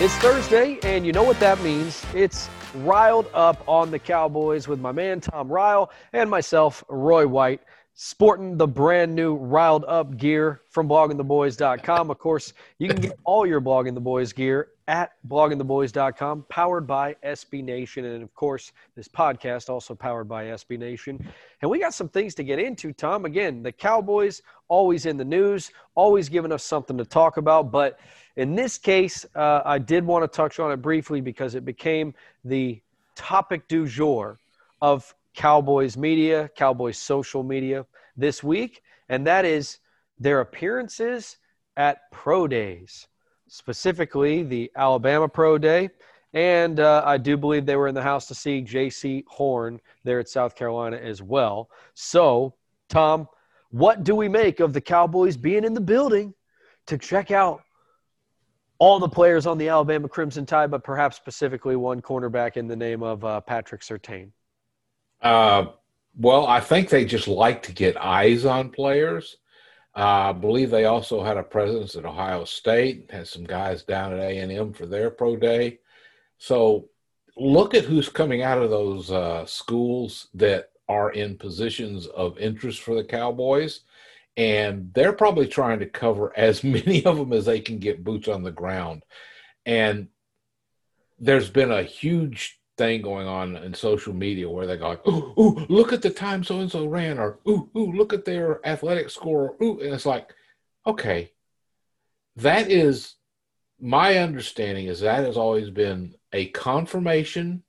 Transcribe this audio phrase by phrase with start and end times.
[0.00, 2.04] It's Thursday, and you know what that means.
[2.14, 7.60] It's Ryled Up on the Cowboys with my man Tom Ryle and myself, Roy White,
[7.94, 12.10] sporting the brand new Ryled Up gear from bloggingtheboys.com.
[12.10, 17.14] Of course, you can get all your Blogging the Boys gear at bloggingtheboys.com, powered by
[17.24, 18.04] SB Nation.
[18.04, 21.26] And of course, this podcast also powered by SB Nation.
[21.62, 23.24] And we got some things to get into, Tom.
[23.24, 27.70] Again, the Cowboys always in the news, always giving us something to talk about.
[27.70, 27.98] But
[28.36, 32.14] in this case, uh, I did want to touch on it briefly because it became
[32.44, 32.80] the
[33.14, 34.38] topic du jour
[34.82, 39.78] of Cowboys media, Cowboys social media this week, and that is
[40.18, 41.38] their appearances
[41.76, 43.08] at pro days,
[43.54, 45.88] specifically the Alabama Pro Day.
[46.32, 50.18] And uh, I do believe they were in the house to see Jaycee Horn there
[50.18, 51.70] at South Carolina as well.
[51.94, 52.54] So,
[52.88, 53.28] Tom,
[53.70, 56.34] what do we make of the Cowboys being in the building
[56.88, 57.62] to check out
[58.80, 62.74] all the players on the Alabama Crimson Tide, but perhaps specifically one cornerback in the
[62.74, 64.30] name of uh, Patrick Surtain?
[65.22, 65.66] Uh,
[66.18, 69.36] well, I think they just like to get eyes on players.
[69.94, 74.18] I believe they also had a presence at Ohio State, had some guys down at
[74.18, 75.78] A&M for their pro day.
[76.38, 76.88] So
[77.36, 82.82] look at who's coming out of those uh, schools that are in positions of interest
[82.82, 83.80] for the Cowboys
[84.36, 88.28] and they're probably trying to cover as many of them as they can get boots
[88.28, 89.04] on the ground.
[89.66, 90.08] And
[91.18, 95.34] there's been a huge thing going on in social media where they go like, "Ooh,
[95.38, 98.66] ooh, look at the time so and so ran," or "Ooh, ooh, look at their
[98.66, 100.34] athletic score." Ooh, and it's like,
[100.86, 101.32] okay,
[102.36, 103.14] that is
[103.80, 107.62] my understanding is that has always been a confirmation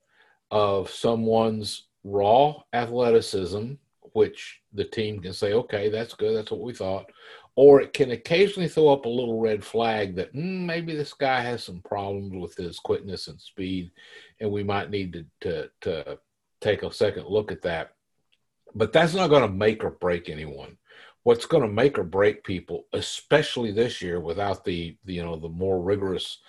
[0.52, 3.74] of someone's raw athleticism
[4.16, 7.12] which the team can say, okay, that's good, that's what we thought.
[7.56, 11.40] Or it can occasionally throw up a little red flag that mm, maybe this guy
[11.40, 13.92] has some problems with his quickness and speed,
[14.42, 16.20] and we might need to, to, to
[16.60, 17.92] take a second look at that.
[18.74, 20.78] But that's not going to make or break anyone.
[21.24, 25.38] What's going to make or break people, especially this year, without the, the you know
[25.38, 26.40] the more rigorous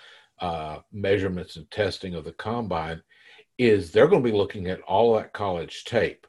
[0.40, 3.00] uh, measurements and testing of the combine,
[3.58, 6.26] is they're going to be looking at all that college tape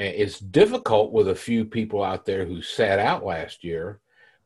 [0.00, 4.00] it's difficult with a few people out there who sat out last year,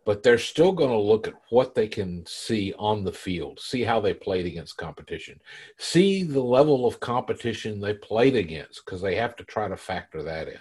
[0.05, 3.83] but they're still going to look at what they can see on the field, see
[3.83, 5.41] how they played against competition,
[5.79, 10.23] see the level of competition they played against, because they have to try to factor
[10.23, 10.61] that in.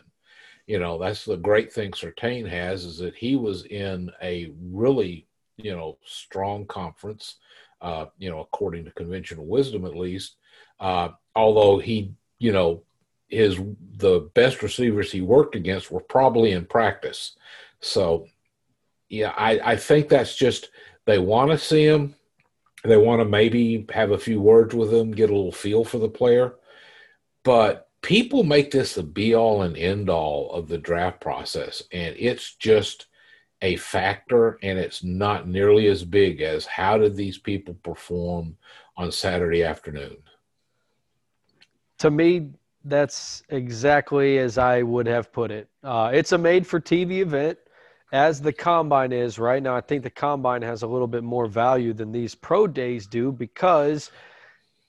[0.67, 5.27] You know, that's the great thing Surtain has is that he was in a really,
[5.57, 7.37] you know, strong conference,
[7.81, 10.37] uh, you know, according to conventional wisdom at least.
[10.79, 12.81] Uh, although he, you know,
[13.33, 13.59] his
[13.97, 17.35] the best receivers he worked against were probably in practice.
[17.79, 18.27] So,
[19.09, 20.69] yeah, I, I think that's just
[21.05, 22.16] they want to see him.
[22.83, 26.00] They want to maybe have a few words with him, get a little feel for
[26.00, 26.56] the player.
[27.44, 32.15] But people make this the be all and end all of the draft process, and
[32.18, 33.07] it's just
[33.62, 38.57] a factor, and it's not nearly as big as how did these people perform
[38.97, 40.18] on Saturday afternoon.
[42.00, 42.50] To me,
[42.83, 45.69] that's exactly as I would have put it.
[45.83, 47.57] Uh, it's a made for TV event,
[48.12, 49.75] as the combine is right now.
[49.75, 53.31] I think the combine has a little bit more value than these pro days do
[53.31, 54.12] because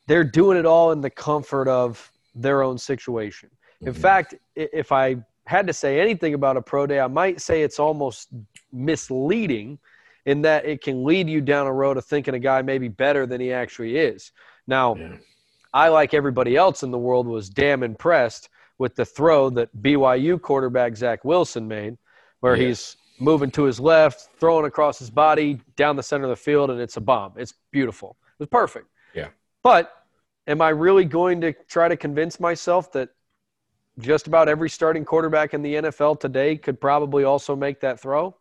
[0.07, 3.51] they're doing it all in the comfort of their own situation.
[3.81, 4.01] In mm-hmm.
[4.01, 7.79] fact, if I had to say anything about a pro day, I might say it's
[7.79, 8.29] almost
[8.73, 9.79] misleading
[10.27, 12.89] in that it can lead you down a road of thinking a guy may be
[12.89, 14.33] better than he actually is.
[14.67, 15.17] Now, yeah.
[15.75, 18.49] I, like everybody else in the world, was damn impressed
[18.79, 21.99] with the throw that BYU quarterback Zach Wilson made,
[22.41, 22.69] where yeah.
[22.69, 26.71] he's moving to his left, throwing across his body down the center of the field,
[26.71, 27.33] and it's a bomb.
[27.37, 28.17] It's beautiful.
[28.39, 28.87] It was perfect.
[29.15, 29.29] Yeah.
[29.65, 29.93] But
[30.47, 33.11] am I really going to try to convince myself that
[33.99, 38.37] just about every starting quarterback in the NFL today could probably also make that throw?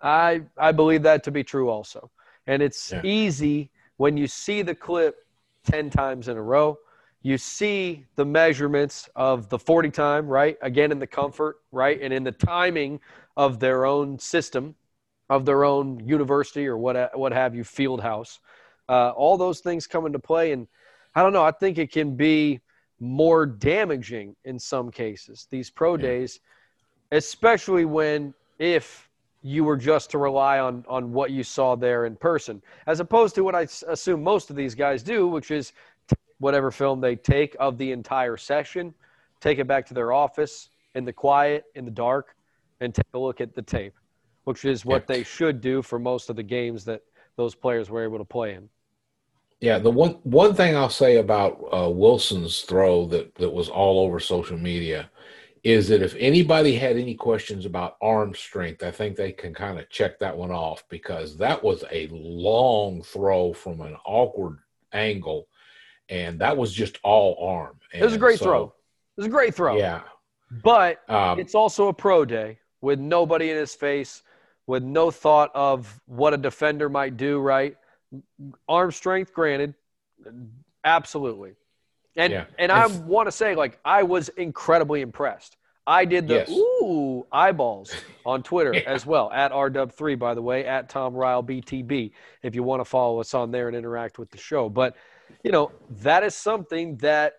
[0.00, 2.10] I I believe that to be true also.
[2.46, 3.02] And it's yeah.
[3.04, 5.16] easy when you see the clip
[5.64, 6.78] 10 times in a row.
[7.22, 10.56] You see the measurements of the 40 time, right?
[10.60, 12.00] Again, in the comfort, right?
[12.00, 13.00] And in the timing
[13.36, 14.74] of their own system,
[15.30, 18.40] of their own university or what, what have you, field house.
[18.88, 20.52] Uh, all those things come into play.
[20.52, 20.66] And
[21.14, 22.60] I don't know, I think it can be
[23.00, 26.02] more damaging in some cases, these pro yeah.
[26.02, 26.40] days,
[27.10, 29.08] especially when, if
[29.42, 33.34] you were just to rely on on what you saw there in person, as opposed
[33.34, 35.72] to what I assume most of these guys do, which is
[36.38, 38.94] whatever film they take of the entire session,
[39.40, 42.34] take it back to their office in the quiet, in the dark,
[42.80, 43.94] and take a look at the tape,
[44.44, 47.02] which is what they should do for most of the games that
[47.36, 48.68] those players were able to play in.
[49.60, 54.04] Yeah, the one one thing I'll say about uh, Wilson's throw that that was all
[54.04, 55.08] over social media
[55.64, 59.78] is that if anybody had any questions about arm strength, I think they can kind
[59.78, 64.58] of check that one off because that was a long throw from an awkward
[64.92, 65.46] angle,
[66.08, 67.78] and that was just all arm.
[67.92, 68.64] And it was a great so, throw.
[68.64, 69.76] It was a great throw.
[69.76, 70.02] Yeah,
[70.64, 74.24] but um, it's also a pro day with nobody in his face,
[74.66, 77.38] with no thought of what a defender might do.
[77.38, 77.76] Right,
[78.68, 79.74] arm strength, granted,
[80.84, 81.54] absolutely.
[82.16, 82.44] And yeah.
[82.58, 85.56] and I want to say, like, I was incredibly impressed.
[85.86, 86.50] I did the yes.
[86.50, 87.92] ooh eyeballs
[88.26, 88.82] on Twitter yeah.
[88.86, 92.12] as well at RW3, by the way, at Tom Ryle BTB,
[92.42, 94.68] if you want to follow us on there and interact with the show.
[94.68, 94.96] But,
[95.42, 95.72] you know,
[96.02, 97.34] that is something that,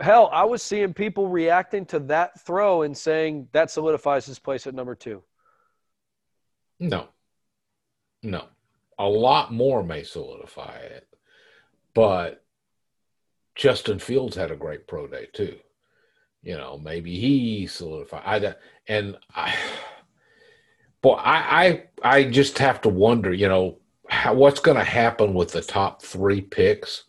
[0.00, 4.66] hell, I was seeing people reacting to that throw and saying that solidifies his place
[4.66, 5.22] at number two.
[6.80, 7.08] No,
[8.22, 8.46] no.
[8.98, 11.06] A lot more may solidify it.
[11.94, 12.43] But
[13.54, 15.56] Justin Fields had a great pro day too.
[16.42, 18.44] You know, maybe he solidified.
[18.44, 18.54] I
[18.86, 19.54] and I,
[21.00, 23.32] boy, I I I just have to wonder.
[23.32, 23.78] You know,
[24.08, 27.04] how, what's going to happen with the top three picks?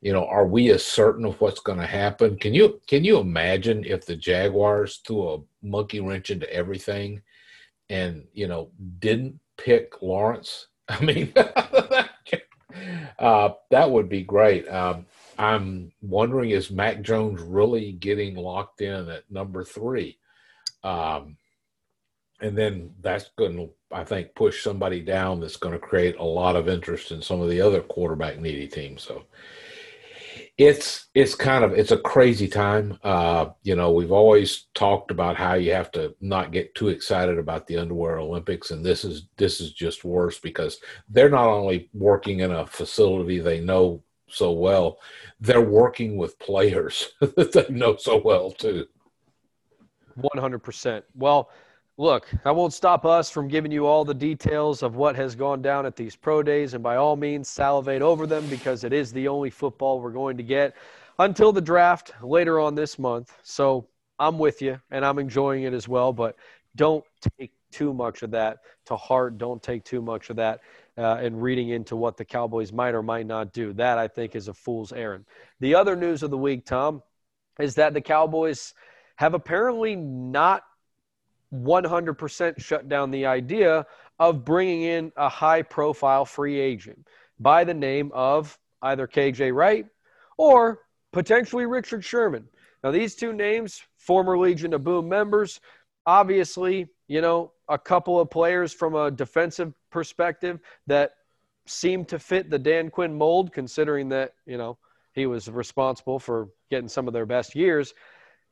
[0.00, 2.36] You know, are we as certain of what's going to happen?
[2.36, 7.22] Can you can you imagine if the Jaguars threw a monkey wrench into everything,
[7.88, 10.66] and you know didn't pick Lawrence?
[10.88, 11.32] I mean,
[13.18, 14.68] uh, that would be great.
[14.68, 15.06] Um,
[15.42, 20.18] I'm wondering is Mac Jones really getting locked in at number three?
[20.84, 21.36] Um,
[22.40, 26.24] and then that's going to, I think, push somebody down that's going to create a
[26.24, 29.02] lot of interest in some of the other quarterback needy teams.
[29.02, 29.24] So
[30.58, 32.98] it's it's kind of it's a crazy time.
[33.02, 37.38] Uh, you know, we've always talked about how you have to not get too excited
[37.38, 40.78] about the underwear Olympics, and this is this is just worse because
[41.08, 44.02] they're not only working in a facility they know
[44.32, 44.98] so well,
[45.40, 48.86] they're working with players that they know so well too.
[50.14, 51.04] One hundred percent.
[51.14, 51.50] Well,
[51.96, 55.62] look, that won't stop us from giving you all the details of what has gone
[55.62, 59.12] down at these pro days, and by all means, salivate over them because it is
[59.12, 60.74] the only football we're going to get
[61.18, 63.36] until the draft later on this month.
[63.42, 63.86] So
[64.18, 66.12] I'm with you, and I'm enjoying it as well.
[66.12, 66.36] But
[66.76, 67.04] don't
[67.38, 69.38] take too much of that to heart.
[69.38, 70.60] Don't take too much of that
[70.98, 73.72] uh, and reading into what the Cowboys might or might not do.
[73.74, 75.24] That, I think, is a fool's errand.
[75.60, 77.02] The other news of the week, Tom,
[77.58, 78.74] is that the Cowboys
[79.16, 80.64] have apparently not
[81.52, 83.86] 100% shut down the idea
[84.18, 87.06] of bringing in a high profile free agent
[87.38, 89.86] by the name of either KJ Wright
[90.38, 90.80] or
[91.12, 92.48] potentially Richard Sherman.
[92.82, 95.60] Now, these two names, former Legion of Boom members,
[96.06, 101.14] obviously, you know, a couple of players from a defensive perspective that
[101.66, 104.76] seemed to fit the Dan Quinn mold, considering that, you know,
[105.14, 107.94] he was responsible for getting some of their best years.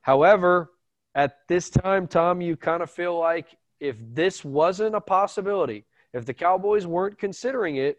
[0.01, 0.71] However,
[1.15, 3.49] at this time, Tom, you kind of feel like
[3.79, 5.85] if this wasn't a possibility,
[6.15, 7.99] if the Cowboys weren't considering it,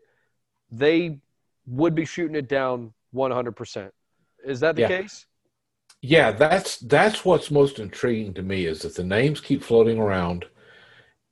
[0.72, 1.20] they
[1.68, 3.92] would be shooting it down 100%.
[4.44, 4.88] Is that the yeah.
[4.88, 5.28] case?
[6.01, 10.46] Yeah, that's that's what's most intriguing to me is that the names keep floating around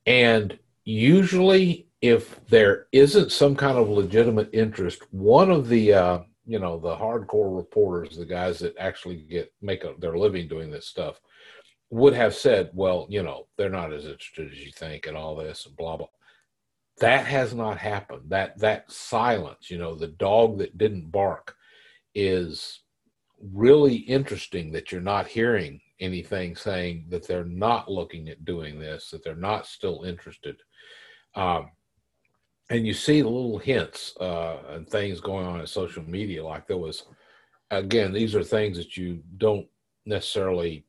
[0.10, 6.60] and usually, if there isn't some kind of legitimate interest, one of the uh, you
[6.60, 10.88] know the hardcore reporters, the guys that actually get make a, their living doing this
[10.88, 11.22] stuff,
[11.92, 15.36] would have said, "Well, you know, they're not as interested as you think, and all
[15.36, 16.08] this, and blah blah."
[17.00, 18.24] that has not happened.
[18.30, 21.56] That that silence, you know, the dog that didn't bark,
[22.14, 22.82] is
[23.40, 24.72] really interesting.
[24.72, 29.36] That you're not hearing anything saying that they're not looking at doing this, that they're
[29.36, 30.58] not still interested.
[31.36, 31.72] Um,
[32.70, 36.44] and you see little hints uh, and things going on in social media.
[36.44, 37.04] Like there was,
[37.72, 39.68] again, these are things that you don't
[40.06, 40.86] necessarily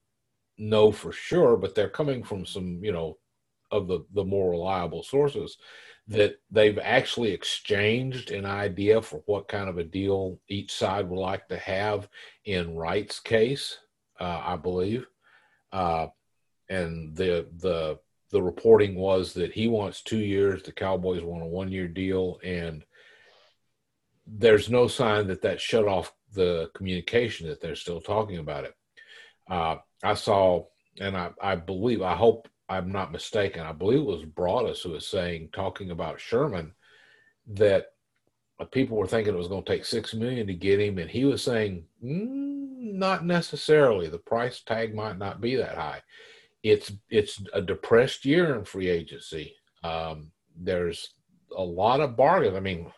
[0.58, 3.16] know for sure, but they're coming from some, you know,
[3.70, 5.56] of the the more reliable sources
[6.08, 11.20] that they've actually exchanged an idea for what kind of a deal each side would
[11.20, 12.08] like to have
[12.46, 13.78] in Wright's case,
[14.20, 15.06] uh, I believe,
[15.72, 16.08] uh,
[16.68, 17.98] and the the
[18.30, 22.38] the reporting was that he wants two years, the Cowboys want a one year deal,
[22.44, 22.84] and
[24.26, 28.74] there's no sign that that shut off the communication that they're still talking about it.
[29.50, 30.66] Uh, I saw,
[31.00, 33.62] and I, I believe, I hope I'm not mistaken.
[33.62, 36.72] I believe it was Broaddus who was saying, talking about Sherman,
[37.48, 37.86] that
[38.66, 41.24] people were thinking it was going to take six million to get him, and he
[41.24, 44.08] was saying, mm, not necessarily.
[44.08, 46.02] The price tag might not be that high.
[46.62, 49.54] It's it's a depressed year in free agency.
[49.82, 51.14] Um, there's
[51.56, 52.56] a lot of bargains.
[52.56, 52.92] I mean,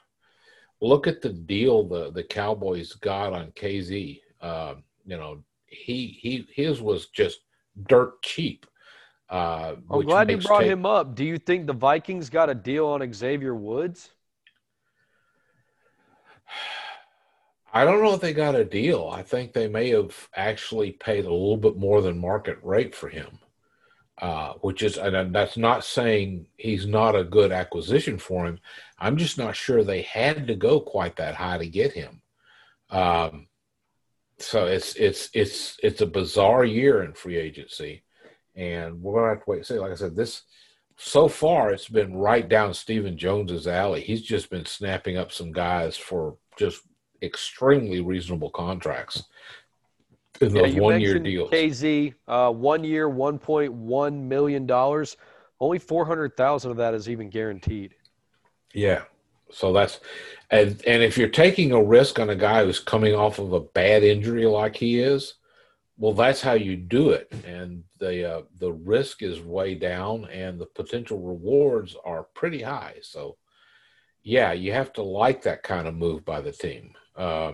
[0.81, 4.21] look at the deal the the Cowboys got on Kazee.
[4.43, 7.41] Uh, um, you know, he he his was just
[7.87, 8.67] dirt cheap.
[9.31, 11.15] Uh, I'm glad you brought him up.
[11.15, 14.11] Do you think the Vikings got a deal on Xavier Woods?
[17.73, 19.09] I don't know if they got a deal.
[19.13, 23.09] I think they may have actually paid a little bit more than market rate for
[23.09, 23.39] him,
[24.21, 28.59] uh, which is, and that's not saying he's not a good acquisition for him.
[28.99, 32.21] I'm just not sure they had to go quite that high to get him.
[32.91, 33.49] Um,
[34.39, 38.03] so it's it's it's it's a bizarre year in free agency,
[38.55, 39.79] and we're gonna have to wait and see.
[39.79, 40.43] Like I said, this
[40.97, 44.03] so far it's been right down Stephen Jones's alley.
[44.03, 46.83] He's just been snapping up some guys for just
[47.23, 49.25] extremely reasonable contracts
[50.41, 51.51] in yeah, those one year deals.
[51.51, 55.17] Kazee, uh, one year, one point one million dollars.
[55.61, 57.95] Only four hundred thousand of that is even guaranteed.
[58.75, 59.03] Yeah,
[59.51, 60.01] so that's
[60.51, 63.61] and and if you're taking a risk on a guy who's coming off of a
[63.61, 65.35] bad injury like he is,
[65.99, 70.59] well, that's how you do it, and the uh, the risk is way down, and
[70.59, 72.97] the potential rewards are pretty high.
[73.03, 73.37] So,
[74.23, 76.95] yeah, you have to like that kind of move by the team.
[77.17, 77.53] Uh,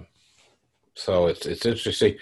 [0.94, 2.16] so it's it's interesting.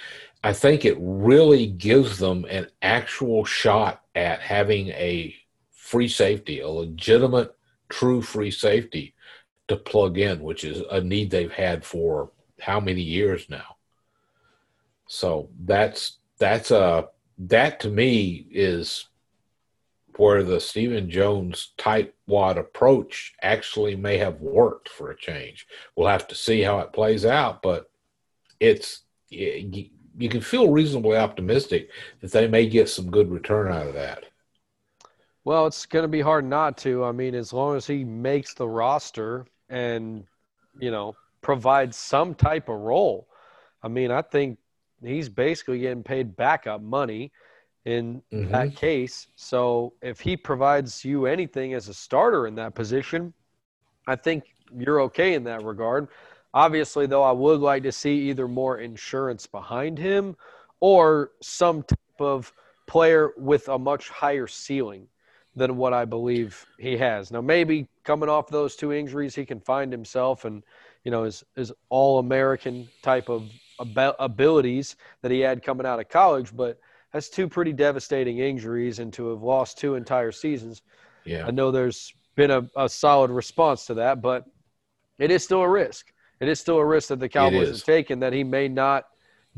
[0.44, 5.34] I think it really gives them an actual shot at having a
[5.72, 7.54] free safety, a legitimate,
[7.88, 9.14] true free safety
[9.68, 13.76] to plug in, which is a need they've had for how many years now.
[15.08, 19.08] So that's that's a that to me is
[20.18, 25.66] where the Stephen Jones tight wad approach actually may have worked for a change.
[25.94, 27.90] We'll have to see how it plays out, but
[28.60, 33.86] it's you, you can feel reasonably optimistic that they may get some good return out
[33.86, 34.24] of that.
[35.44, 37.04] Well, it's going to be hard not to.
[37.04, 40.24] I mean, as long as he makes the roster, and
[40.78, 43.28] you know provides some type of role.
[43.82, 44.58] I mean, I think
[45.02, 47.30] he's basically getting paid backup money
[47.86, 48.50] in mm-hmm.
[48.50, 49.28] that case.
[49.36, 53.32] So if he provides you anything as a starter in that position,
[54.06, 54.44] I think
[54.76, 56.08] you're okay in that regard.
[56.52, 60.36] Obviously, though, I would like to see either more insurance behind him
[60.80, 62.52] or some type of
[62.86, 65.06] player with a much higher ceiling
[65.54, 67.30] than what I believe he has.
[67.30, 70.62] Now, maybe coming off those two injuries, he can find himself and,
[71.04, 73.48] you know, his, his all American type of
[74.18, 76.54] abilities that he had coming out of college.
[76.54, 76.80] But
[77.16, 80.82] that's two pretty devastating injuries, and to have lost two entire seasons.
[81.24, 81.46] Yeah.
[81.46, 84.44] I know there's been a, a solid response to that, but
[85.18, 86.12] it is still a risk.
[86.40, 89.06] It is still a risk that the Cowboys have taken that he may not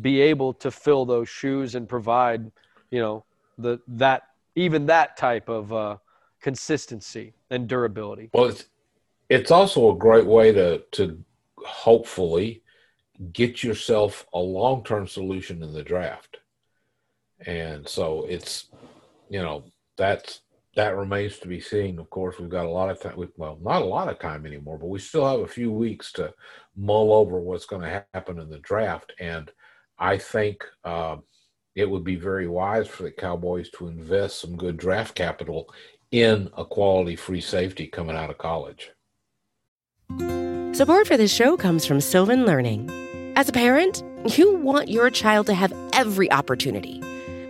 [0.01, 2.49] be able to fill those shoes and provide,
[2.93, 3.25] you know,
[3.59, 4.23] the that
[4.55, 5.97] even that type of uh,
[6.41, 8.31] consistency and durability.
[8.33, 8.67] Well, it's
[9.29, 11.25] it's also a great way to to
[11.57, 12.63] hopefully
[13.33, 16.38] get yourself a long term solution in the draft,
[17.47, 18.67] and so it's
[19.29, 19.65] you know
[19.97, 20.43] that's
[20.77, 21.99] that remains to be seen.
[21.99, 23.15] Of course, we've got a lot of time.
[23.37, 26.33] Well, not a lot of time anymore, but we still have a few weeks to
[26.77, 29.51] mull over what's going to happen in the draft, and
[29.99, 30.65] I think.
[30.85, 31.17] Uh,
[31.75, 35.73] it would be very wise for the Cowboys to invest some good draft capital
[36.11, 38.91] in a quality free safety coming out of college.
[40.73, 42.91] Support for this show comes from Sylvan Learning.
[43.37, 44.03] As a parent,
[44.37, 47.01] you want your child to have every opportunity,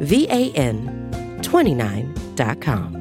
[0.00, 1.10] V A N
[1.42, 3.00] 29.com.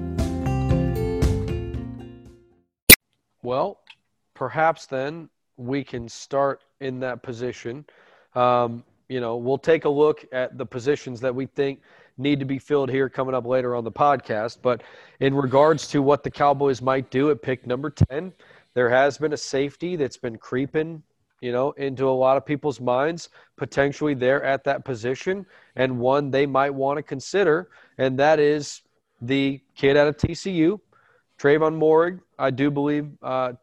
[3.42, 3.80] Well,
[4.34, 7.86] perhaps then we can start in that position.
[8.36, 11.82] Um, you know, we'll take a look at the positions that we think
[12.18, 14.58] need to be filled here coming up later on the podcast.
[14.62, 14.84] But
[15.20, 18.34] in regards to what the Cowboys might do at pick number 10,
[18.74, 21.02] there has been a safety that's been creeping,
[21.42, 26.32] you know, into a lot of people's minds, potentially there at that position, and one
[26.32, 28.82] they might want to consider, and that is
[29.22, 30.80] the kid out of TCU,
[31.38, 32.20] Trevon Moehrig.
[32.38, 33.54] I do believe, uh,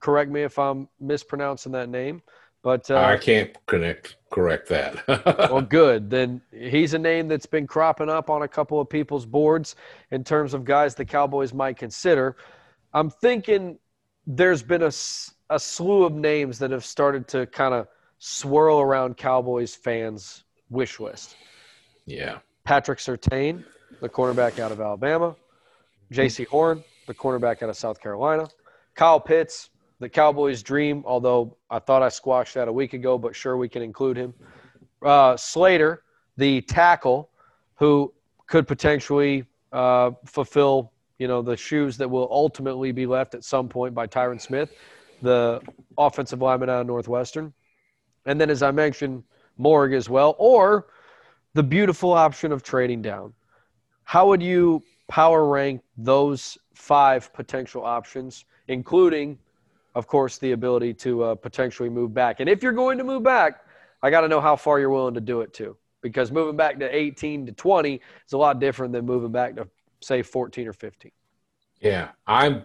[0.00, 2.22] correct me if I'm mispronouncing that name.
[2.62, 5.06] But uh, I can't connect correct that.
[5.50, 6.08] well, good.
[6.08, 9.76] Then he's a name that's been cropping up on a couple of people's boards
[10.10, 12.36] in terms of guys the Cowboys might consider.
[12.94, 13.78] I'm thinking
[14.26, 14.90] there's been a,
[15.50, 17.86] a slew of names that have started to kind of
[18.18, 21.36] swirl around Cowboys fans' wish list.
[22.06, 22.38] Yeah.
[22.64, 23.64] Patrick Surtain,
[24.00, 25.36] the cornerback out of Alabama.
[26.12, 28.48] Jaycee Horn, the cornerback out of South Carolina.
[28.94, 29.70] Kyle Pitts,
[30.00, 33.68] the Cowboys' dream, although I thought I squashed that a week ago, but sure we
[33.68, 34.34] can include him.
[35.02, 36.02] Uh, Slater,
[36.36, 37.30] the tackle,
[37.76, 38.12] who
[38.46, 43.68] could potentially uh, fulfill, you know, the shoes that will ultimately be left at some
[43.68, 44.72] point by Tyron Smith,
[45.24, 45.60] the
[45.98, 47.52] offensive lineman out of Northwestern.
[48.26, 49.24] And then, as I mentioned,
[49.58, 50.86] Moehrig as well, or
[51.54, 53.32] the beautiful option of trading down.
[54.04, 59.38] How would you power rank those five potential options, including
[59.94, 62.40] of course, the ability to uh, potentially move back.
[62.40, 63.64] And if you're going to move back,
[64.02, 65.76] I got to know how far you're willing to do it to.
[66.00, 67.94] Because moving back to 18 to 20
[68.26, 69.66] is a lot different than moving back to,
[70.00, 71.10] say, 14 or 15.
[71.80, 72.10] Yeah.
[72.26, 72.64] I'm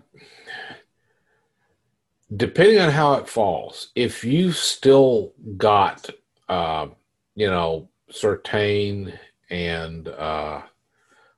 [2.36, 3.92] depending on how it falls.
[3.96, 6.10] If you still got,
[6.48, 6.88] uh,
[7.36, 9.18] you know, Surtain
[9.50, 10.62] and uh,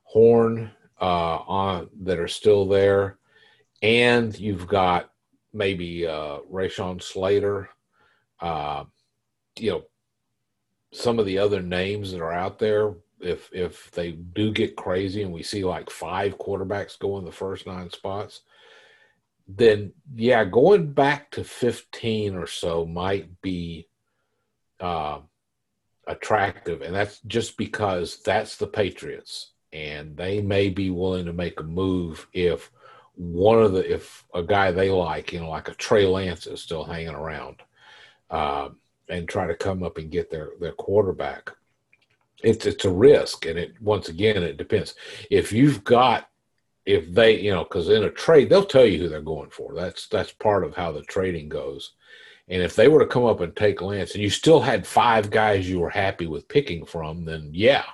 [0.04, 3.18] Horn uh, on that are still there,
[3.82, 5.10] and you've got
[5.52, 7.68] maybe uh, Rashawn Slater,
[8.40, 8.84] uh,
[9.58, 9.84] you know,
[10.92, 12.94] some of the other names that are out there.
[13.20, 17.32] If if they do get crazy and we see like five quarterbacks go in the
[17.32, 18.42] first nine spots,
[19.48, 23.88] then yeah, going back to fifteen or so might be
[24.80, 25.20] uh,
[26.06, 31.60] attractive, and that's just because that's the Patriots, and they may be willing to make
[31.60, 32.70] a move if
[33.14, 36.60] one of the if a guy they like, you know, like a Trey Lance is
[36.60, 37.56] still hanging around,
[38.30, 38.70] uh,
[39.08, 41.50] and try to come up and get their their quarterback.
[42.42, 44.94] It's it's a risk, and it once again it depends.
[45.30, 46.28] If you've got
[46.84, 49.74] if they you know because in a trade they'll tell you who they're going for.
[49.74, 51.92] That's that's part of how the trading goes.
[52.48, 55.30] And if they were to come up and take Lance, and you still had five
[55.30, 57.84] guys you were happy with picking from, then yeah,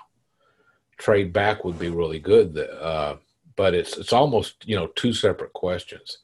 [0.97, 2.59] trade back would be really good.
[2.59, 3.17] Uh,
[3.57, 6.19] but it's it's almost you know two separate questions.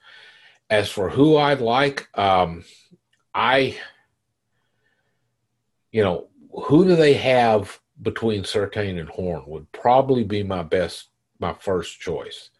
[0.70, 2.64] As for who I'd like, um,
[3.34, 3.78] I
[5.92, 6.28] you know
[6.64, 12.00] who do they have between Surtain and Horn would probably be my best my first
[12.00, 12.50] choice.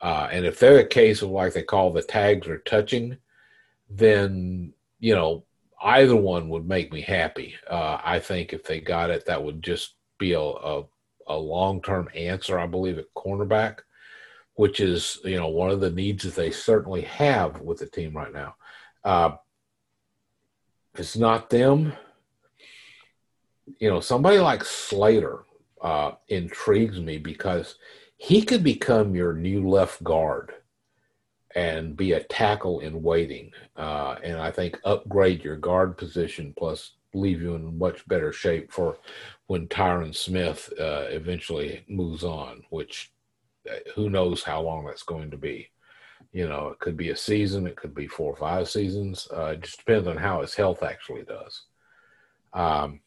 [0.00, 3.16] Uh, and if they're a case of like they call the tags are touching,
[3.88, 5.44] then you know
[5.82, 7.54] either one would make me happy.
[7.68, 10.84] Uh, I think if they got it, that would just be a, a,
[11.26, 12.58] a long term answer.
[12.58, 13.80] I believe at cornerback
[14.60, 18.14] which is you know one of the needs that they certainly have with the team
[18.14, 18.54] right now.
[19.02, 19.30] Uh,
[20.92, 21.94] if it's not them,
[23.78, 25.44] you know somebody like Slater
[25.80, 27.76] uh, intrigues me because
[28.22, 30.52] he could become your new left guard
[31.54, 36.96] and be a tackle in waiting, uh, and I think upgrade your guard position plus
[37.14, 38.98] leave you in much better shape for
[39.46, 43.10] when Tyron Smith uh, eventually moves on, which
[43.94, 45.70] who knows how long that's going to be.
[46.30, 49.28] You know, it could be a season, it could be four or five seasons.
[49.34, 51.62] Uh, it just depends on how his health actually does.
[52.52, 53.00] Um,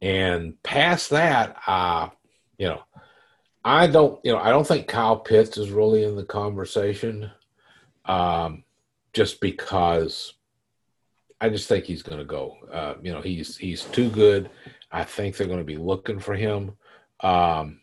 [0.00, 2.08] and past that, uh,
[2.56, 2.80] you know,
[3.64, 7.30] I don't, you know, I don't think Kyle Pitts is really in the conversation,
[8.04, 8.64] um,
[9.12, 10.34] just because
[11.40, 12.56] I just think he's going to go.
[12.72, 14.50] Uh, you know, he's he's too good.
[14.92, 16.76] I think they're going to be looking for him.
[17.20, 17.80] Um,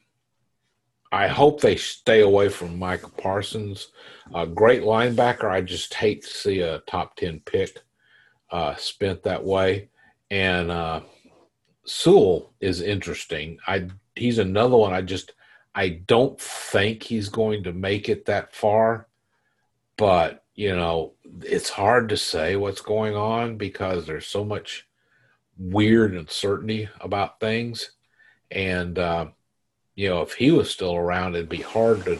[1.11, 3.89] I hope they stay away from Micah Parsons.
[4.33, 5.49] A great linebacker.
[5.49, 7.81] I just hate to see a top 10 pick
[8.49, 9.89] uh, spent that way.
[10.29, 11.01] And uh,
[11.85, 13.57] Sewell is interesting.
[13.67, 14.93] I He's another one.
[14.93, 15.33] I just,
[15.73, 19.07] I don't think he's going to make it that far.
[19.97, 24.87] But, you know, it's hard to say what's going on because there's so much
[25.57, 27.91] weird uncertainty about things.
[28.49, 29.27] And, uh,
[29.95, 32.19] you know, if he was still around, it'd be hard to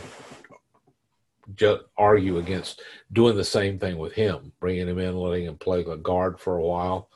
[1.56, 5.84] just argue against doing the same thing with him, bringing him in, letting him play
[5.84, 7.10] the guard for a while.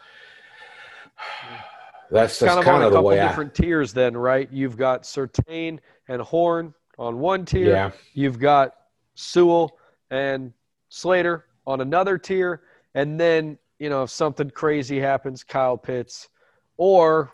[2.11, 4.47] That's, that's kind of on a couple way I, different tiers, then, right?
[4.51, 7.69] You've got Surtain and Horn on one tier.
[7.69, 7.91] Yeah.
[8.13, 8.75] You've got
[9.15, 9.77] Sewell
[10.11, 10.53] and
[10.89, 12.61] Slater on another tier,
[12.93, 16.29] and then you know if something crazy happens, Kyle Pitts,
[16.77, 17.31] or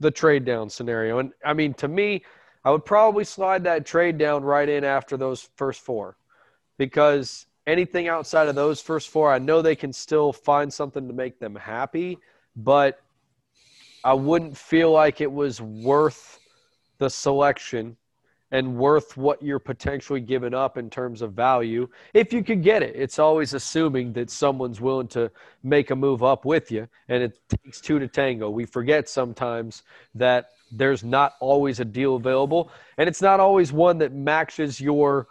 [0.00, 1.18] the trade down scenario.
[1.18, 2.24] And I mean, to me,
[2.64, 6.16] I would probably slide that trade down right in after those first four,
[6.78, 11.14] because anything outside of those first four, I know they can still find something to
[11.14, 12.18] make them happy,
[12.56, 13.00] but
[14.04, 16.38] I wouldn't feel like it was worth
[16.98, 17.96] the selection
[18.50, 22.82] and worth what you're potentially giving up in terms of value if you could get
[22.82, 22.94] it.
[22.94, 25.30] It's always assuming that someone's willing to
[25.62, 28.50] make a move up with you, and it takes two to tango.
[28.50, 29.82] We forget sometimes
[30.14, 35.28] that there's not always a deal available, and it's not always one that matches your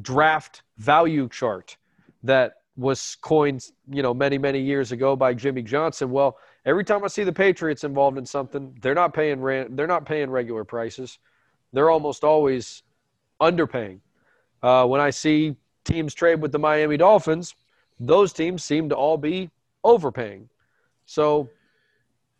[0.00, 1.76] draft value chart
[2.22, 6.10] that was coined, you know, many many years ago by Jimmy Johnson.
[6.10, 9.86] Well, every time I see the Patriots involved in something, they're not paying rent, they're
[9.86, 11.18] not paying regular prices.
[11.72, 12.82] They're almost always
[13.40, 14.00] underpaying.
[14.62, 17.54] Uh, when I see teams trade with the Miami Dolphins,
[18.00, 19.50] those teams seem to all be
[19.84, 20.48] overpaying.
[21.06, 21.48] So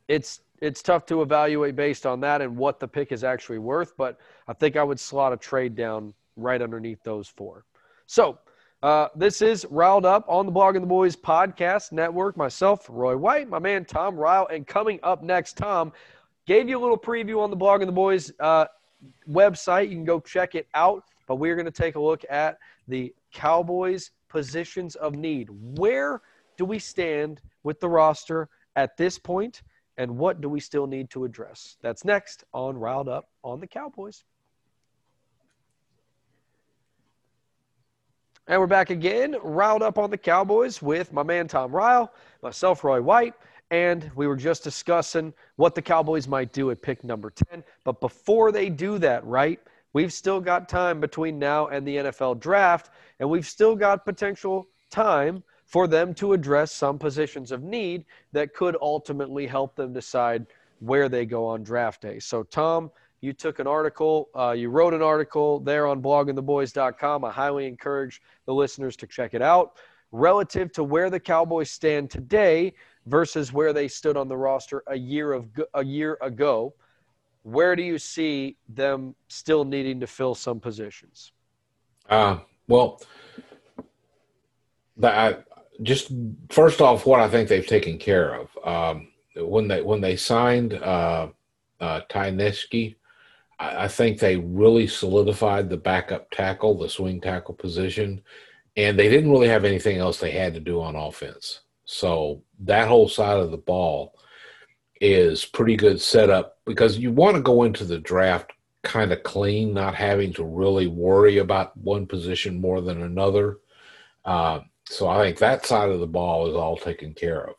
[0.08, 3.96] it's it's tough to evaluate based on that and what the pick is actually worth.
[3.96, 7.64] But I think I would slot a trade down right underneath those four.
[8.06, 8.38] So
[8.86, 12.36] uh, this is Ryled Up on the Blogging the Boys podcast network.
[12.36, 15.92] Myself, Roy White, my man Tom Ryle, and coming up next, Tom
[16.46, 18.66] gave you a little preview on the Blogging the Boys uh,
[19.28, 19.88] website.
[19.88, 21.02] You can go check it out.
[21.26, 25.48] But we're going to take a look at the Cowboys' positions of need.
[25.50, 26.22] Where
[26.56, 29.62] do we stand with the roster at this point,
[29.96, 31.76] and what do we still need to address?
[31.82, 34.22] That's next on Ryled Up on the Cowboys.
[38.48, 42.12] And we're back again, Ryled Up on the Cowboys with my man Tom Ryle,
[42.44, 43.34] myself, Roy White,
[43.72, 47.64] and we were just discussing what the Cowboys might do at pick number 10.
[47.82, 49.58] But before they do that, right,
[49.94, 54.68] we've still got time between now and the NFL draft, and we've still got potential
[54.90, 60.46] time for them to address some positions of need that could ultimately help them decide
[60.78, 62.20] where they go on draft day.
[62.20, 62.92] So, Tom,
[63.26, 67.24] you took an article, uh, you wrote an article there on bloggingtheboys.com.
[67.24, 69.76] I highly encourage the listeners to check it out
[70.12, 72.72] relative to where the Cowboys stand today
[73.06, 76.72] versus where they stood on the roster a year of a year ago.
[77.42, 81.32] Where do you see them still needing to fill some positions?
[82.08, 83.02] Uh, well,
[84.96, 85.44] that
[85.82, 86.12] just
[86.50, 90.74] first off, what I think they've taken care of um, when they when they signed
[90.74, 91.28] uh,
[91.80, 92.96] uh, Ty Nsekhe,
[93.58, 98.22] I, think they really solidified the backup tackle, the swing tackle position,
[98.76, 101.60] and they didn't really have anything else they had to do on offense.
[101.86, 104.18] So that whole side of the ball
[105.00, 109.74] is pretty good setup because you want to go into the draft kind of clean,
[109.74, 113.58] not having to really worry about one position more than another.
[114.24, 117.56] Uh, so I think that side of the ball is all taken care of.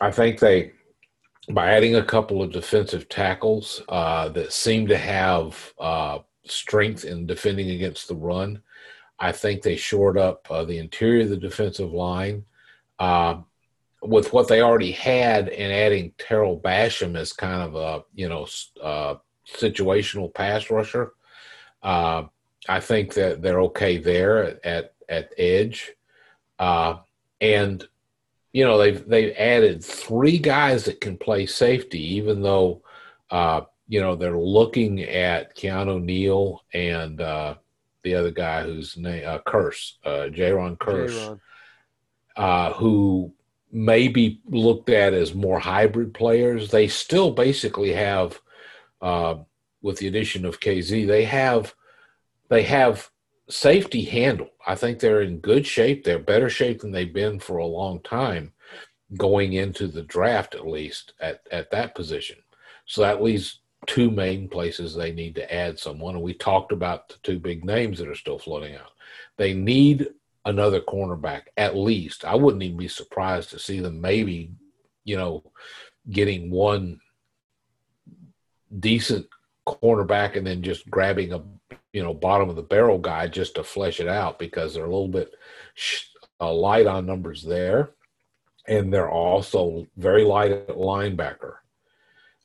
[0.00, 0.72] I think they,
[1.48, 7.26] by adding a couple of defensive tackles uh, that seem to have uh, strength in
[7.26, 8.62] defending against the run,
[9.18, 12.44] I think they shored up uh, the interior of the defensive line.
[12.98, 13.38] Uh,
[14.02, 18.46] with what they already had and adding Tarell Basham as kind of a you know
[18.82, 19.16] uh,
[19.48, 21.12] situational pass rusher,
[21.82, 22.24] uh,
[22.68, 25.92] I think that they're okay there at at edge,
[26.58, 27.88] and
[28.56, 32.80] you know they've they've added three guys that can play safety, even though
[33.30, 37.56] uh, you know they're looking at Keanu Neal and uh,
[38.02, 41.38] the other guy whose name uh, Kearse, uh, Jayron Kearse,
[42.34, 43.30] uh, who
[43.72, 46.70] may be looked at as more hybrid players.
[46.70, 48.40] They still basically have,
[49.02, 49.34] uh,
[49.82, 51.74] with the addition of Kazee, they have
[52.48, 53.10] they have
[53.48, 54.50] safety handled.
[54.66, 56.04] I think they're in good shape.
[56.04, 58.52] They're better shape than they've been for a long time,
[59.16, 62.38] going into the draft at least at at that position.
[62.86, 66.14] So that leaves two main places they need to add someone.
[66.14, 68.92] And we talked about the two big names that are still floating out.
[69.36, 70.08] They need
[70.44, 72.24] another cornerback at least.
[72.24, 74.50] I wouldn't even be surprised to see them maybe,
[75.04, 75.44] you know,
[76.10, 77.00] getting one
[78.78, 79.26] decent
[79.66, 81.42] cornerback and then just grabbing a
[81.96, 84.86] you know bottom of the barrel guy just to flesh it out because they're a
[84.86, 85.34] little bit
[86.42, 87.92] uh, light on numbers there,
[88.68, 91.54] and they're also very light at linebacker.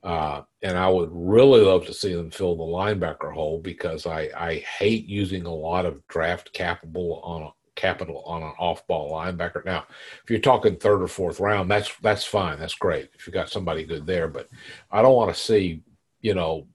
[0.04, 4.30] Uh, and I would really love to see them fill the linebacker hole because I,
[4.36, 9.66] I hate using a lot of draft capable on a, capital on an off-ball linebacker.
[9.66, 9.84] Now,
[10.24, 12.58] if you're talking third or fourth round, that's that's fine.
[12.58, 14.30] That's great if you got somebody good there.
[14.30, 14.48] But
[14.90, 15.84] I don't want to see
[16.22, 16.68] you know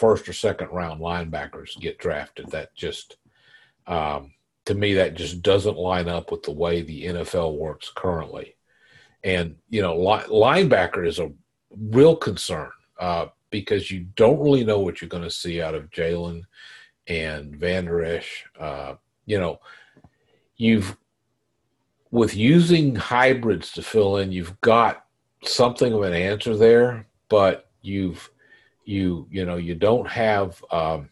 [0.00, 2.50] first or second round linebackers get drafted.
[2.50, 3.18] That just
[3.86, 4.32] um,
[4.64, 8.56] to me that just doesn't line up with the way the NFL works currently.
[9.22, 11.30] And you know, li- linebacker is a
[11.76, 15.90] real concern uh, because you don't really know what you're going to see out of
[15.90, 16.42] Jaylon
[17.06, 18.46] and Vander Esch.
[18.58, 18.94] Uh,
[19.26, 19.60] you know,
[20.56, 20.96] you've
[22.10, 25.04] with using hybrids to fill in, you've got
[25.44, 28.30] something of an answer there, but you've
[28.84, 31.10] you you know you don't have um,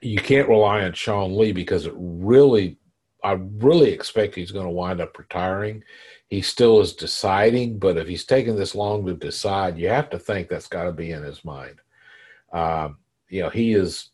[0.00, 2.78] you can't rely on Sean Lee because it really
[3.22, 5.82] I really expect he's going to wind up retiring.
[6.28, 10.18] He still is deciding, but if he's taking this long to decide, you have to
[10.18, 11.80] think that's got to be in his mind.
[12.52, 12.98] Um,
[13.30, 14.10] you know, he is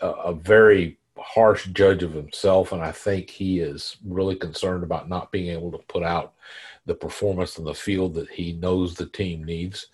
[0.00, 5.08] a, a very harsh judge of himself, and I think he is really concerned about
[5.08, 6.32] not being able to put out
[6.86, 9.88] the performance in the field that he knows the team needs.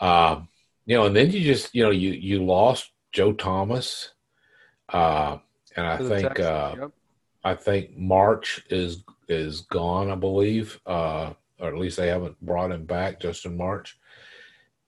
[0.00, 0.48] Um,
[0.88, 4.12] you know, and then you just you know you you lost Joe Thomas,
[4.88, 5.36] uh,
[5.76, 6.90] and I think uh, yep.
[7.44, 12.72] I think March is is gone, I believe, uh, or at least they haven't brought
[12.72, 13.98] him back, Justin March,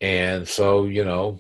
[0.01, 1.39] and so you know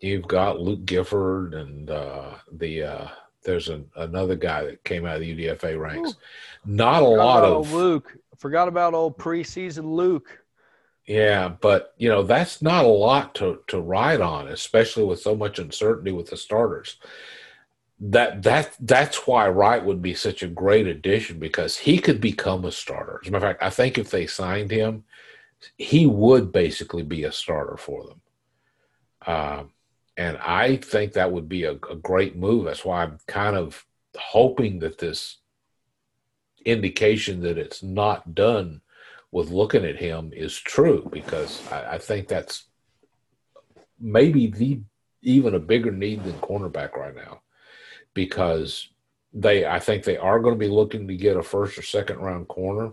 [0.00, 3.08] you've got Luke Gifford and uh, the uh,
[3.42, 6.12] there's an, another guy that came out of the UDFA ranks.
[6.12, 6.14] Ooh.
[6.64, 8.16] Not a lot of Luke.
[8.38, 10.43] Forgot about old preseason Luke.
[11.06, 15.34] Yeah, but you know that's not a lot to to ride on, especially with so
[15.36, 16.96] much uncertainty with the starters.
[18.00, 22.64] That that that's why Wright would be such a great addition because he could become
[22.64, 23.20] a starter.
[23.22, 25.04] As a matter of fact, I think if they signed him,
[25.76, 28.20] he would basically be a starter for them.
[29.26, 29.70] Um,
[30.16, 32.64] and I think that would be a, a great move.
[32.64, 33.84] That's why I'm kind of
[34.16, 35.38] hoping that this
[36.64, 38.80] indication that it's not done
[39.34, 42.66] with looking at him is true because I, I think that's
[43.98, 44.80] maybe the
[45.22, 47.40] even a bigger need than cornerback right now.
[48.14, 48.90] Because
[49.32, 52.20] they I think they are going to be looking to get a first or second
[52.20, 52.92] round corner.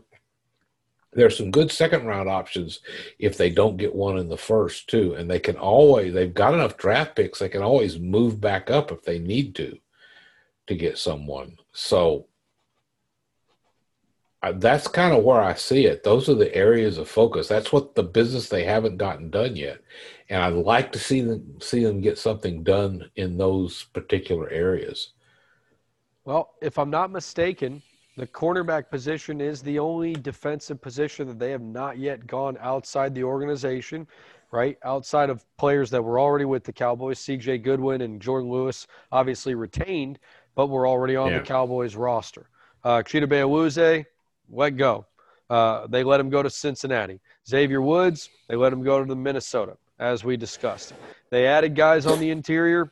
[1.14, 2.80] There's some good second round options
[3.20, 5.14] if they don't get one in the first too.
[5.14, 8.92] And they can always they've got enough draft picks they can always move back up
[8.92, 9.78] if they need to
[10.66, 11.58] to get someone.
[11.72, 12.26] So
[14.56, 17.96] that's kind of where i see it those are the areas of focus that's what
[17.96, 19.80] the business they haven't gotten done yet
[20.30, 25.14] and i'd like to see them see them get something done in those particular areas
[26.26, 27.82] well if i'm not mistaken
[28.18, 33.16] the cornerback position is the only defensive position that they have not yet gone outside
[33.16, 34.06] the organization,
[34.52, 34.78] right?
[34.84, 39.56] Outside of players that were already with the Cowboys, CJ Goodwin and Jourdan Lewis, obviously
[39.56, 40.20] retained,
[40.56, 41.40] but were already on yeah.
[41.40, 42.50] the Cowboys roster.
[42.84, 43.48] Uh, Chidobe
[44.52, 45.06] let go.
[45.50, 47.20] Uh, they let him go to Cincinnati.
[47.48, 50.94] Xavier Woods, they let him go to the Minnesota, as we discussed.
[51.30, 52.92] They added guys on the interior,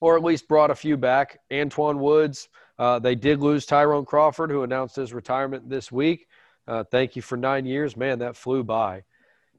[0.00, 1.40] or at least brought a few back.
[1.50, 6.28] Antwaun Woods, uh, they did lose Tyrone Crawford, who announced his retirement this week.
[6.68, 7.96] Uh, thank you for nine years.
[7.96, 9.02] Man, that flew by.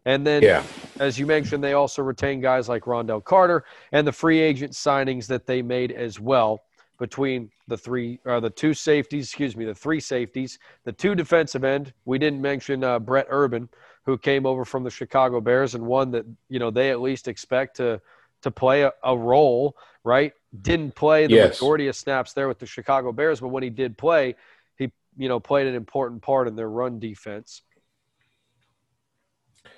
[0.06, 0.64] And then, yeah.
[1.00, 5.28] as you mentioned, they also retained guys like Ron'Dell Carter and the free agent signings
[5.28, 6.62] that they made as well
[6.98, 11.16] between the three or uh, the two safeties, excuse me, the three safeties, the two
[11.16, 11.94] defensive end.
[12.06, 13.70] We didn't mention uh, Brent Urban,
[14.06, 17.28] who came over from the Chicago Bears and one that you know they at least
[17.28, 18.02] expect to
[18.42, 20.34] to play a, a role, right?
[20.62, 21.62] didn't play the yes.
[21.62, 24.36] majority of snaps there with the Chicago Bears, but when he did play,
[24.78, 27.62] he you know played an important part in their run defense.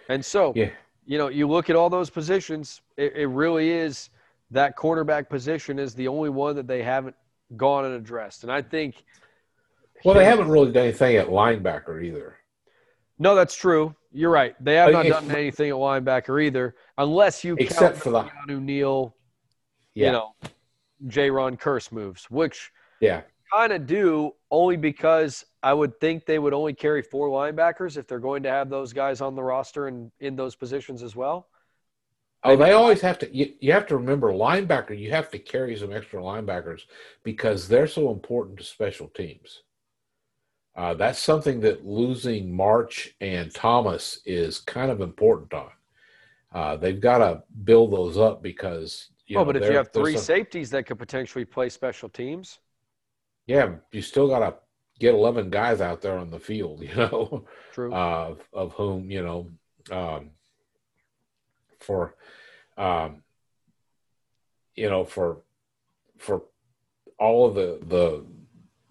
[0.08, 0.69] And so, yeah.
[1.05, 4.10] you know, you look at all those positions, it, it really is
[4.51, 7.15] that cornerback position is the only one that they haven't
[7.55, 8.43] gone and addressed.
[8.43, 9.03] And I think.
[10.03, 12.38] Well, they haven't really done anything at linebacker either.
[13.17, 13.95] No, that's true.
[14.12, 14.55] You're right.
[14.63, 18.62] They have uh, not done anything at linebacker either, unless you except for the Keanu
[18.62, 19.15] Neal,
[19.93, 20.07] yeah.
[20.07, 20.33] you know,
[21.07, 23.21] Jayron Kearse moves, which yeah,
[23.53, 28.07] kind of do only because I would think they would only carry four linebackers if
[28.07, 31.47] they're going to have those guys on the roster and in those positions as well.
[32.43, 33.36] Oh, they always have to.
[33.36, 34.97] You, you have to remember, linebacker.
[34.97, 36.82] You have to carry some extra linebackers
[37.23, 39.63] because they're so important to special teams.
[40.75, 45.71] Uh, that's something that losing March and Thomas is kind of important on.
[46.54, 49.10] Uh, they've got to build those up because.
[49.28, 52.10] You oh, know, but if you have three some, safeties that could potentially play special
[52.10, 52.60] teams.
[53.45, 54.56] Yeah, you still got to
[54.99, 57.45] get 11 guys out there on the field, you know.
[57.73, 57.93] True.
[57.93, 59.49] Uh, of whom, you know,
[59.91, 60.32] um,
[61.79, 62.15] for,
[62.77, 63.23] um,
[64.75, 65.39] you know, for,
[66.17, 66.43] for
[67.17, 68.25] all of the, the,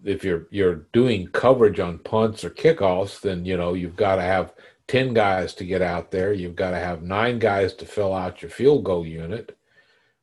[0.03, 4.21] if you're you're doing coverage on punts or kickoffs, then you know you've got to
[4.21, 4.53] have
[4.87, 6.33] ten guys to get out there.
[6.33, 9.57] You've got to have nine guys to fill out your field goal unit.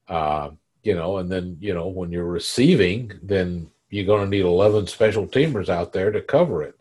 [0.09, 0.50] Uh,
[0.83, 4.87] you know, and then you know when you're receiving, then you're going to need eleven
[4.87, 6.81] special teamers out there to cover it.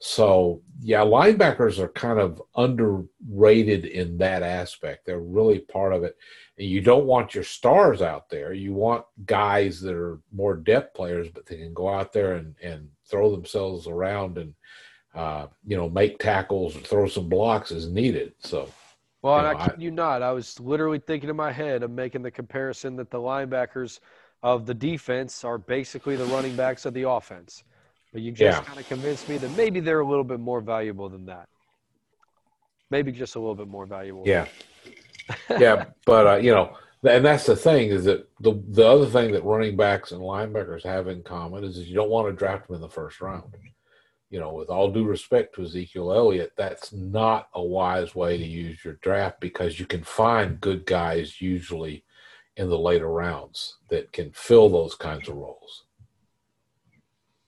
[0.00, 5.04] So yeah, linebackers are kind of underrated in that aspect.
[5.04, 6.16] They're really part of it
[6.60, 8.52] you don't want your stars out there.
[8.52, 12.54] You want guys that are more depth players, but they can go out there and,
[12.62, 14.54] and throw themselves around and
[15.14, 18.34] uh, you know make tackles or throw some blocks as needed.
[18.40, 18.68] So,
[19.22, 21.90] well, you know, I kid you not, I was literally thinking in my head of
[21.90, 24.00] making the comparison that the linebackers
[24.42, 27.64] of the defense are basically the running backs of the offense.
[28.12, 28.64] But you just yeah.
[28.64, 31.48] kind of convinced me that maybe they're a little bit more valuable than that.
[32.90, 34.24] Maybe just a little bit more valuable.
[34.26, 34.46] Yeah
[35.50, 36.76] yeah, but uh, you know,
[37.08, 40.84] and that's the thing is that the the other thing that running backs and linebackers
[40.84, 43.54] have in common is, is you don't want to draft them in the first round.
[44.30, 48.44] You know, with all due respect to Ezekiel Elliott, that's not a wise way to
[48.44, 52.04] use your draft because you can find good guys usually
[52.56, 55.84] in the later rounds that can fill those kinds of roles.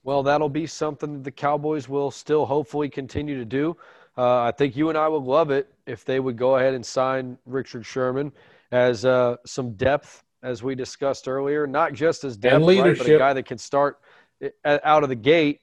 [0.03, 3.77] Well, that'll be something that the Cowboys will still hopefully continue to do.
[4.17, 6.85] Uh, I think you and I would love it if they would go ahead and
[6.85, 8.31] sign Richard Sherman
[8.71, 13.17] as uh, some depth, as we discussed earlier, not just as depth, right, but a
[13.17, 13.99] guy that can start
[14.41, 14.49] eh,
[14.83, 15.61] out of the gate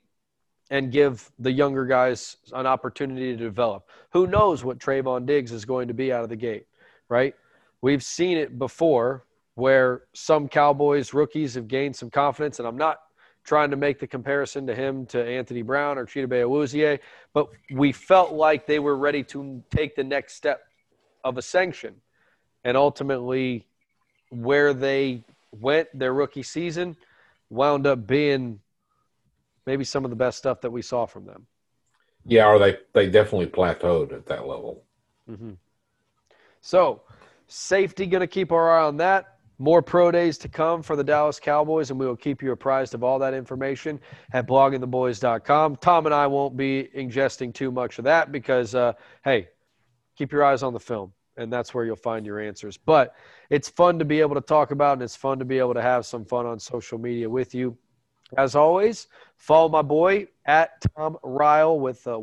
[0.71, 3.89] and give the younger guys an opportunity to develop.
[4.13, 6.67] Who knows what Trevon Diggs is going to be out of the gate,
[7.09, 7.35] right?
[7.83, 9.25] We've seen it before
[9.55, 13.01] where some Cowboys rookies have gained some confidence, and I'm not
[13.51, 17.01] trying to make the comparison to him to Anthony Brown or Chidobe Awuzie,
[17.33, 20.61] but we felt like they were ready to take the next step
[21.25, 21.97] of a sanction.
[22.63, 23.67] And ultimately,
[24.29, 26.97] where they went their rookie season
[27.49, 28.61] wound up being
[29.67, 31.45] maybe some of the best stuff that we saw from them.
[32.25, 34.85] Yeah, or they, they definitely plateaued at that level.
[35.29, 35.55] Mm-hmm.
[36.61, 37.03] So,
[37.49, 39.40] safety going to keep our eye on that.
[39.61, 42.95] More pro days to come for the Dallas Cowboys, and we will keep you apprised
[42.95, 44.01] of all that information
[44.33, 45.77] at bloggingtheboys.com.
[45.77, 49.49] Tom and I won't be ingesting too much of that because, uh, hey,
[50.17, 52.79] keep your eyes on the film, and that's where you'll find your answers.
[52.79, 53.15] But
[53.51, 55.83] it's fun to be able to talk about, and it's fun to be able to
[55.83, 57.77] have some fun on social media with you.
[58.39, 62.19] As always, follow my boy at Tom Ryle with a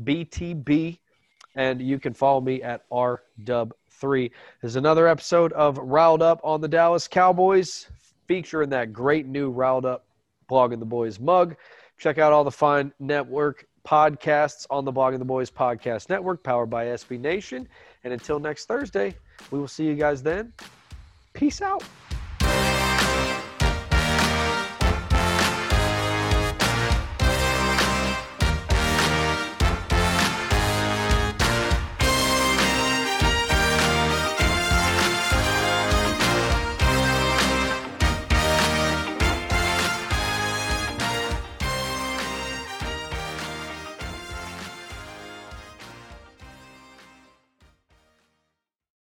[0.00, 0.98] YBTB,
[1.54, 3.70] and you can follow me at RW
[4.02, 7.86] three is another episode of Ryled Up on the Dallas Cowboys,
[8.26, 10.04] featuring that great new Ryled Up
[10.50, 11.54] Blogging the Boys mug.
[11.98, 16.68] Check out all the fine network podcasts on the Blogging the Boys podcast network, powered
[16.68, 17.68] by SB Nation.
[18.02, 19.14] And until next Thursday,
[19.52, 20.52] we will see you guys then.
[21.32, 21.84] Peace out.